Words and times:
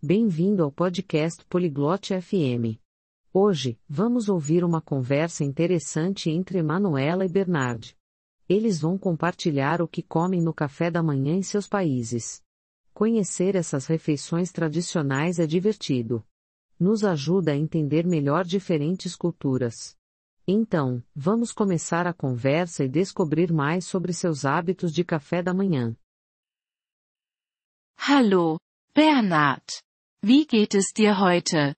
Bem-vindo 0.00 0.62
ao 0.62 0.70
podcast 0.70 1.44
Poliglote 1.46 2.14
FM. 2.20 2.78
Hoje, 3.32 3.76
vamos 3.88 4.28
ouvir 4.28 4.62
uma 4.62 4.80
conversa 4.80 5.42
interessante 5.42 6.30
entre 6.30 6.60
Emanuela 6.60 7.26
e 7.26 7.28
Bernard. 7.28 7.96
Eles 8.48 8.80
vão 8.80 8.96
compartilhar 8.96 9.82
o 9.82 9.88
que 9.88 10.00
comem 10.00 10.40
no 10.40 10.54
café 10.54 10.88
da 10.88 11.02
manhã 11.02 11.34
em 11.34 11.42
seus 11.42 11.66
países. 11.66 12.40
Conhecer 12.94 13.56
essas 13.56 13.86
refeições 13.86 14.52
tradicionais 14.52 15.40
é 15.40 15.48
divertido. 15.48 16.24
Nos 16.78 17.02
ajuda 17.02 17.50
a 17.50 17.56
entender 17.56 18.06
melhor 18.06 18.44
diferentes 18.44 19.16
culturas. 19.16 19.96
Então, 20.46 21.02
vamos 21.12 21.50
começar 21.50 22.06
a 22.06 22.14
conversa 22.14 22.84
e 22.84 22.88
descobrir 22.88 23.52
mais 23.52 23.84
sobre 23.84 24.12
seus 24.12 24.44
hábitos 24.44 24.92
de 24.92 25.02
café 25.02 25.42
da 25.42 25.52
manhã. 25.52 25.96
Hallo, 27.96 28.58
Bernhard. 28.94 29.87
Wie 30.20 30.46
geht 30.46 30.74
es 30.74 30.92
dir 30.92 31.20
heute? 31.20 31.76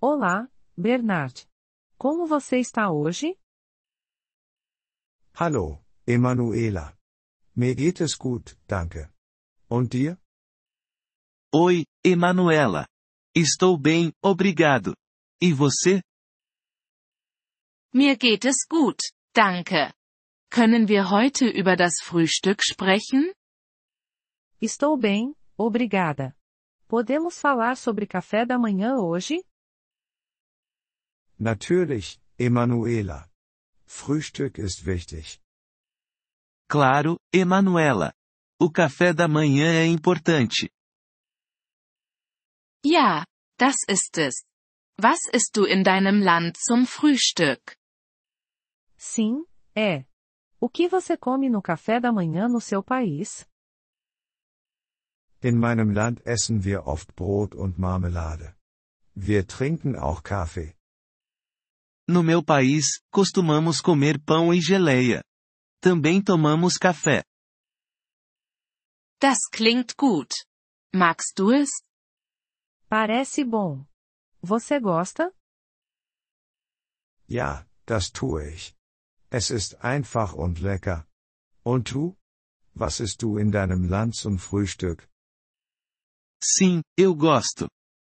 Olá, 0.00 0.48
Bernard. 0.74 1.46
Como 1.98 2.26
você 2.26 2.60
está 2.60 2.90
hoje? 2.90 3.36
Hallo, 5.34 5.84
Emanuela. 6.06 6.96
Mir 7.54 7.74
geht 7.74 8.00
es 8.00 8.16
gut, 8.16 8.56
danke. 8.66 9.12
Und 9.68 9.92
dir? 9.92 10.18
Oi, 11.52 11.84
Emanuela. 12.02 12.86
Estou 13.36 13.76
bem, 13.76 14.12
obrigado. 14.22 14.94
E 15.42 15.52
você? 15.52 16.02
Mir 17.92 18.16
geht 18.16 18.46
es 18.46 18.66
gut, 18.66 18.98
danke. 19.34 19.92
Können 20.50 20.88
wir 20.88 21.10
heute 21.10 21.46
über 21.46 21.76
das 21.76 22.00
Frühstück 22.02 22.62
sprechen? 22.62 23.30
Estou 24.58 24.96
bem, 24.96 25.34
obrigada. 25.58 26.34
Podemos 26.90 27.38
falar 27.38 27.76
sobre 27.76 28.04
café 28.04 28.44
da 28.44 28.58
manhã 28.58 28.96
hoje? 28.96 29.46
Natürlich, 31.38 32.20
Emanuela. 32.36 33.30
Frühstück 33.86 34.58
ist 34.60 34.84
wichtig. 34.84 35.40
Claro, 36.68 37.16
Emanuela. 37.32 38.12
O 38.60 38.68
café 38.68 39.14
da 39.14 39.28
manhã 39.28 39.72
é 39.72 39.86
importante. 39.86 40.68
Ja, 42.84 43.24
das 43.56 43.76
ist 43.88 44.18
es. 44.18 44.44
Was 45.00 45.20
isst 45.32 45.54
du 45.54 45.66
in 45.66 45.84
deinem 45.84 46.20
Land 46.20 46.58
zum 46.58 46.86
Frühstück? 46.86 47.76
Sim, 48.98 49.44
é. 49.76 50.04
O 50.60 50.68
que 50.68 50.88
você 50.88 51.16
come 51.16 51.48
no 51.48 51.62
café 51.62 52.00
da 52.00 52.10
manhã 52.12 52.48
no 52.48 52.60
seu 52.60 52.82
país? 52.82 53.48
In 55.42 55.58
meinem 55.58 55.90
Land 55.90 56.26
essen 56.26 56.64
wir 56.64 56.86
oft 56.86 57.16
Brot 57.16 57.54
und 57.54 57.78
Marmelade. 57.78 58.54
Wir 59.14 59.46
trinken 59.46 59.96
auch 59.96 60.22
Kaffee. 60.22 60.74
No 62.06 62.22
meu 62.22 62.42
país, 62.42 63.00
costumamos 63.10 63.80
comer 63.80 64.18
pão 64.18 64.52
e 64.52 64.60
geleia. 64.60 65.24
Também 65.80 66.22
tomamos 66.22 66.76
café. 66.76 67.22
Das 69.18 69.38
klingt 69.50 69.96
gut. 69.96 70.30
Magst 70.92 71.38
du 71.38 71.52
es? 71.52 71.70
Parece 72.88 73.44
bom. 73.44 73.86
Você 74.42 74.80
gosta? 74.80 75.32
Ja, 77.28 77.66
das 77.86 78.10
tue 78.10 78.50
ich. 78.52 78.76
Es 79.30 79.50
ist 79.50 79.82
einfach 79.84 80.34
und 80.34 80.60
lecker. 80.60 81.06
Und 81.62 81.92
du? 81.92 82.16
Was 82.74 83.00
isst 83.00 83.22
du 83.22 83.38
in 83.38 83.50
deinem 83.50 83.88
Land 83.88 84.16
zum 84.16 84.38
Frühstück? 84.38 85.09
Sim, 86.42 86.82
eu 86.96 87.14
gosto. 87.14 87.68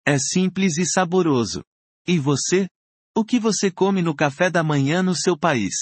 É 0.07 0.19
simples 0.19 0.79
e 0.79 0.87
saboroso. 0.87 1.63
E 2.07 2.19
você? 2.19 2.69
O 3.17 3.25
que 3.25 3.39
você 3.39 3.71
come 3.71 4.03
no 4.03 4.15
café 4.15 4.51
da 4.51 4.63
manhã 4.63 5.03
no 5.03 5.15
seu 5.15 5.37
país? 5.39 5.75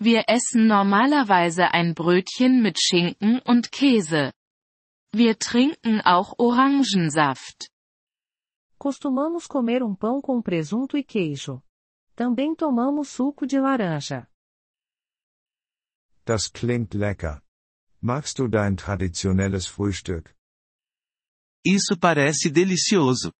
Wir 0.00 0.24
essen 0.28 0.68
normalerweise 0.68 1.72
ein 1.72 1.92
Brötchen 1.92 2.62
mit 2.62 2.78
Schinken 2.78 3.40
und 3.44 3.72
Käse. 3.72 4.32
Wir 5.12 5.36
trinken 5.38 6.00
auch 6.04 6.34
Orangensaft. 6.38 7.68
Costumamos 8.78 9.48
comer 9.48 9.82
um 9.82 9.96
pão 9.96 10.20
com 10.20 10.40
presunto 10.40 10.96
e 10.96 11.02
queijo. 11.02 11.60
Também 12.14 12.54
tomamos 12.54 13.08
suco 13.08 13.44
de 13.44 13.58
laranja. 13.58 14.28
Das 16.24 16.46
klingt 16.46 16.96
lecker. 16.96 17.42
Magst 18.00 18.38
du 18.38 18.46
dein 18.46 18.76
traditionelles 18.76 19.66
Frühstück? 19.66 20.32
Isso 21.64 21.98
parece 21.98 22.48
delicioso. 22.48 23.32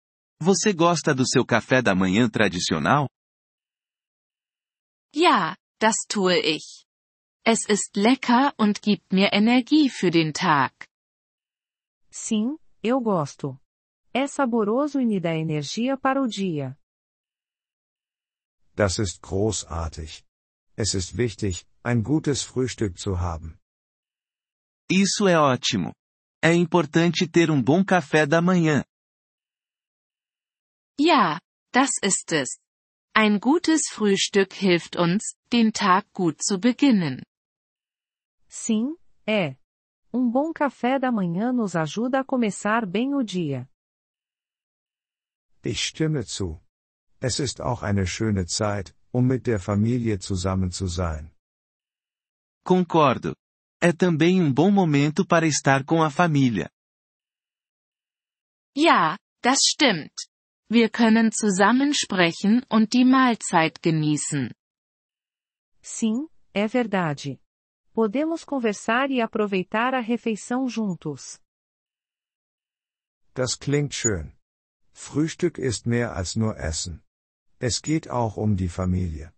Você 0.43 0.73
gosta 0.73 1.15
do 1.15 1.25
seu 1.27 1.47
café 1.47 1.81
da 1.81 1.95
manhã 1.95 2.29
tradicional? 2.29 3.09
Ja, 5.15 5.57
das 5.81 5.95
tue 6.09 6.41
ich. 6.41 6.85
Es 7.45 7.69
ist 7.69 7.97
lecker 7.97 8.53
und 8.59 8.83
gibt 8.83 9.13
mir 9.13 9.31
Energie 9.33 9.89
für 9.89 10.11
den 10.11 10.33
Tag. 10.33 10.73
Sim, 12.11 12.59
eu 12.83 13.01
gosto. 13.01 13.61
É 14.13 14.27
saboroso 14.27 15.01
e 15.01 15.07
me 15.07 15.21
dá 15.21 15.37
energia 15.37 15.97
para 15.97 16.21
o 16.21 16.27
dia. 16.27 16.77
Das 18.75 18.99
ist 18.99 19.23
großartig. 19.23 20.25
Es 20.77 20.95
ist 20.95 21.17
wichtig, 21.17 21.65
ein 21.85 22.03
gutes 22.03 22.43
Frühstück 22.43 22.99
zu 22.99 23.21
haben. 23.21 23.59
Isso 24.91 25.29
é 25.29 25.39
ótimo. 25.39 25.93
É 26.43 26.55
importante 26.55 27.29
ter 27.29 27.51
um 27.51 27.63
bom 27.63 27.85
café 27.85 28.27
da 28.27 28.41
manhã. 28.41 28.85
Ja, 31.01 31.41
das 31.73 31.91
ist 32.03 32.33
es. 32.33 32.59
Ein 33.15 33.39
gutes 33.39 33.89
Frühstück 33.91 34.55
hilft 34.55 34.97
uns, 34.97 35.35
den 35.53 35.73
Tag 35.73 36.07
gut 36.13 36.43
zu 36.43 36.59
beginnen. 36.59 37.23
Sim, 38.49 38.97
é. 39.27 39.57
Um 40.13 40.31
bom 40.31 40.53
café 40.53 40.99
da 40.99 41.13
manhã 41.13 41.53
nos 41.53 41.77
ajuda 41.77 42.21
a 42.21 42.25
começar 42.25 42.87
bem 42.87 43.15
o 43.15 43.23
dia. 43.23 43.69
Ich 45.63 45.85
stimme 45.85 46.25
zu. 46.25 46.61
Es 47.21 47.41
ist 47.41 47.61
auch 47.61 47.83
eine 47.83 48.07
schöne 48.07 48.47
Zeit, 48.47 48.95
um 49.13 49.27
mit 49.27 49.47
der 49.47 49.61
Familie 49.61 50.19
zusammen 50.19 50.71
zu 50.71 50.87
sein. 50.87 51.31
Concordo. 52.65 53.35
É 53.81 53.93
também 53.93 54.43
um 54.43 54.53
bom 54.53 54.71
momento 54.71 55.25
para 55.25 55.47
estar 55.47 55.85
com 55.85 56.03
a 56.03 56.11
família. 56.11 56.69
Ja, 58.77 59.17
das 59.43 59.59
stimmt. 59.63 60.15
Wir 60.71 60.91
können 60.91 61.31
zusammen 61.33 61.95
sprechen 61.95 62.63
und 62.71 62.93
die 62.93 63.05
Mahlzeit 63.05 63.81
genießen. 63.81 64.51
Sim, 65.83 66.29
é 66.53 66.69
verdade. 66.69 67.41
Podemos 67.95 68.45
conversar 68.45 69.11
e 69.11 69.21
aproveitar 69.21 69.95
a 69.95 70.01
refeição 70.01 70.69
juntos. 70.69 71.41
Das 73.35 73.55
klingt 73.57 73.95
schön. 73.95 74.37
Frühstück 74.93 75.59
ist 75.59 75.87
mehr 75.87 76.15
als 76.17 76.37
nur 76.37 76.57
Essen. 76.59 77.03
Es 77.61 77.81
geht 77.81 78.09
auch 78.09 78.37
um 78.37 78.57
die 78.57 78.69
Familie. 78.69 79.33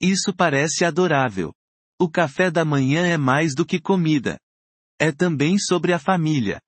Isso 0.00 0.34
parece 0.34 0.84
adorável. 0.84 1.54
O 2.04 2.10
café 2.10 2.50
da 2.50 2.64
manhã 2.64 3.06
é 3.06 3.16
mais 3.16 3.54
do 3.54 3.64
que 3.64 3.80
comida. 3.80 4.36
É 4.98 5.12
também 5.12 5.56
sobre 5.56 5.92
a 5.92 6.00
família. 6.00 6.60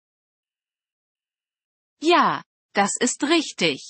Ja, 2.00 2.44
das 2.72 2.92
ist 3.00 3.24
richtig. 3.24 3.80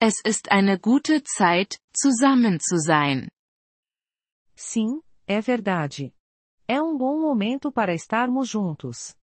Es 0.00 0.14
ist 0.24 0.50
eine 0.50 0.78
gute 0.78 1.22
Zeit, 1.24 1.78
zusammen 1.94 2.58
zu 2.58 2.78
sein. 2.78 3.28
Sim, 4.56 5.02
é 5.26 5.42
verdade. 5.42 6.14
É 6.66 6.80
um 6.80 6.96
bom 6.96 7.20
momento 7.20 7.70
para 7.70 7.92
estarmos 7.92 8.48
juntos. 8.48 9.14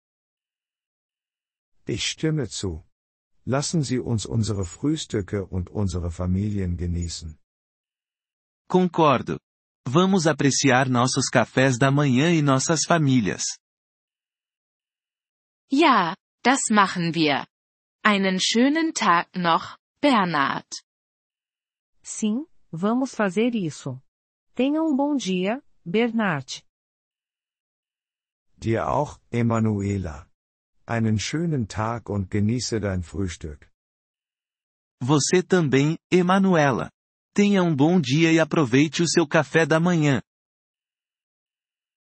Ich 1.86 2.10
stimme 2.10 2.46
zu. 2.46 2.84
Lassen 3.46 3.82
Sie 3.82 3.98
uns 3.98 4.26
unsere 4.26 4.66
Frühstücke 4.66 5.46
und 5.46 5.70
unsere 5.70 6.10
Familien 6.10 6.76
genießen. 6.76 7.38
Concordo. 8.68 9.38
Vamos 9.86 10.26
apreciar 10.26 10.88
nossos 10.88 11.28
cafés 11.28 11.78
da 11.78 11.90
manhã 11.90 12.32
e 12.32 12.42
nossas 12.42 12.84
famílias. 12.86 13.42
Ja, 15.70 16.14
das 16.42 16.60
machen 16.70 17.14
wir. 17.14 17.46
Einen 18.04 18.38
schönen 18.40 18.94
Tag 18.94 19.28
noch, 19.36 19.76
Bernhard. 20.00 20.68
Sim, 22.02 22.46
vamos 22.70 23.14
fazer 23.14 23.54
isso. 23.54 24.00
Tenha 24.54 24.82
um 24.82 24.96
bom 24.96 25.16
dia, 25.16 25.62
Bernard. 25.84 26.64
Dir 28.56 28.88
auch, 28.88 29.20
Emanuela. 29.30 30.26
Einen 30.86 31.18
schönen 31.18 31.68
Tag 31.68 32.08
und 32.08 32.30
genieße 32.30 32.80
dein 32.80 33.02
Frühstück. 33.02 33.70
Você 35.00 35.42
também, 35.42 35.96
Emanuela. 36.10 36.90
Tenha 37.38 37.62
um 37.62 37.72
bom 37.72 38.00
dia 38.00 38.32
e 38.32 38.40
aproveite 38.40 39.00
o 39.00 39.08
seu 39.08 39.24
café 39.24 39.64
da 39.64 39.78
manhã. 39.78 40.20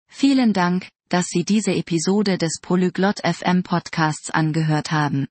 Vielen 0.06 0.52
Dank, 0.52 0.86
dass 1.08 1.28
Sie 1.28 1.42
diese 1.42 1.72
Episode 1.72 2.36
des 2.36 2.60
Polyglot 2.60 3.22
FM 3.24 3.62
Podcasts 3.62 4.28
angehört 4.28 4.92
haben. 4.92 5.26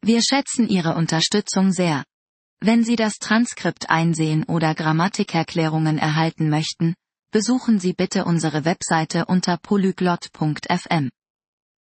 Wir 0.00 0.22
schätzen 0.22 0.66
Ihre 0.66 0.94
Unterstützung 0.94 1.72
sehr. 1.72 2.06
Wenn 2.60 2.84
Sie 2.84 2.96
das 2.96 3.18
Transkript 3.18 3.90
einsehen 3.90 4.44
oder 4.44 4.74
Grammatikerklärungen 4.74 5.98
erhalten 5.98 6.48
möchten, 6.48 6.94
besuchen 7.30 7.78
Sie 7.78 7.92
bitte 7.92 8.24
unsere 8.24 8.64
Webseite 8.64 9.26
unter 9.26 9.58
polyglot.fm. 9.58 11.10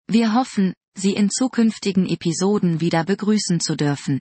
Wir 0.06 0.35
hoffen, 0.35 0.73
Sie 0.94 1.14
in 1.14 1.31
zukünftigen 1.31 2.09
Episoden 2.09 2.81
wieder 2.81 3.03
begrüßen 3.03 3.59
zu 3.59 3.75
dürfen. 3.75 4.21